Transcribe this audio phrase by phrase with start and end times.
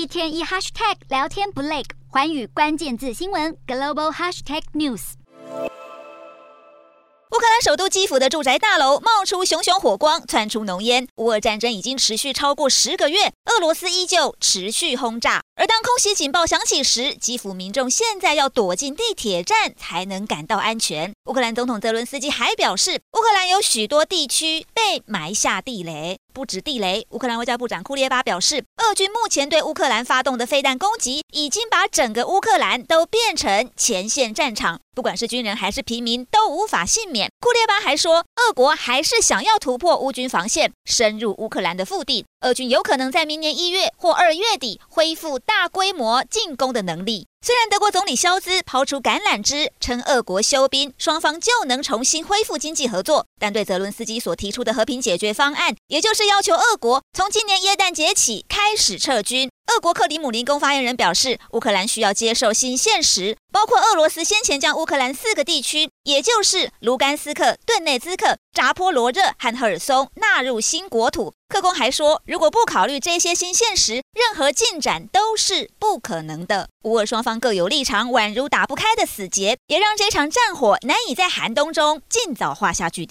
[0.00, 5.12] 一天一 hashtag 聊天不累，环宇关键字新闻 global hashtag news。
[7.30, 11.06] 乌克兰首都基辅的住宅大楼冒出熊熊火光，窜出浓烟。
[11.16, 15.42] 乌俄战争已经持续超过十个月，俄罗斯依旧持续轰炸。
[15.60, 21.12] 而当空袭警报响起时，基辅民众现在要躲进地铁站才能感到安全。
[21.26, 26.16] 乌克兰总统泽伦斯基还表示，乌克兰有许多地区被埋下地雷。
[26.32, 37.28] 不止地雷，乌克兰外交部长库列巴表示，俄军目前对乌克兰发动的飞弹攻击，已经把整个乌克兰都变成前线战场，不管是军人还是平民都无法幸免。
[37.40, 47.29] 库列巴还说，俄国还是想要突破乌军防线，深入乌克兰的腹地，俄军有可能在明年一月或二月底恢复大规模进攻的能力。
[47.42, 59.50] 虽然德国总理肖兹抛出橄榄枝，称俄国休兵，双方就能重新恢复经济合作，但对泽伦斯基所提出的和平解决方案，也就是要求俄国从今年耶诞节起开始撤军。
[59.74, 71.32] 俄国克里姆林宫发言人表示，乌克兰需要接受新现实，包括俄罗斯先前将乌克兰四个地区，也就是卢甘斯克、顿内兹克、扎波罗热和赫尔松纳入新国土。
[71.48, 76.68] 克宫还说，如果不考虑这些新现实，任何进展都是不可能的。
[76.82, 83.10] 乌俄双方各有立场，宛如打不开的死结，也让这场战火难以在寒冬中尽早画下句点。